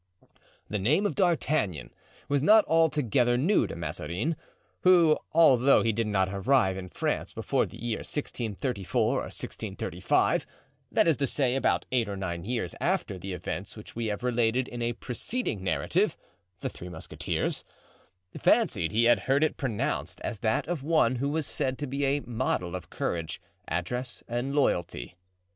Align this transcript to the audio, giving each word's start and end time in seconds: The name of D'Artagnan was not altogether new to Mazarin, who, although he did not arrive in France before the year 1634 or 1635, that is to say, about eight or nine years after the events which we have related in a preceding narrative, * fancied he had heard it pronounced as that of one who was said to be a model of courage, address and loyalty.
The 0.67 0.79
name 0.79 1.05
of 1.05 1.13
D'Artagnan 1.13 1.91
was 2.27 2.41
not 2.41 2.65
altogether 2.65 3.37
new 3.37 3.67
to 3.67 3.75
Mazarin, 3.75 4.35
who, 4.81 5.15
although 5.31 5.83
he 5.83 5.91
did 5.93 6.07
not 6.07 6.27
arrive 6.33 6.75
in 6.75 6.89
France 6.89 7.33
before 7.33 7.67
the 7.67 7.77
year 7.77 7.99
1634 7.99 9.13
or 9.15 9.19
1635, 9.21 10.47
that 10.91 11.07
is 11.07 11.17
to 11.17 11.27
say, 11.27 11.55
about 11.55 11.85
eight 11.91 12.09
or 12.09 12.17
nine 12.17 12.43
years 12.43 12.73
after 12.81 13.19
the 13.19 13.33
events 13.33 13.77
which 13.77 13.95
we 13.95 14.07
have 14.07 14.23
related 14.23 14.67
in 14.67 14.81
a 14.81 14.93
preceding 14.93 15.63
narrative, 15.63 16.17
* 16.61 18.39
fancied 18.39 18.91
he 18.91 19.03
had 19.03 19.19
heard 19.19 19.43
it 19.43 19.55
pronounced 19.55 20.19
as 20.21 20.39
that 20.39 20.67
of 20.67 20.81
one 20.81 21.17
who 21.17 21.29
was 21.29 21.45
said 21.45 21.77
to 21.77 21.85
be 21.85 22.05
a 22.05 22.21
model 22.21 22.75
of 22.75 22.89
courage, 22.89 23.39
address 23.67 24.23
and 24.27 24.55
loyalty. 24.55 25.15